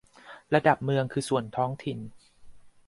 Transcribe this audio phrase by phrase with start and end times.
[0.53, 1.99] ระดับเมืองคือส่วนท้องถิ่น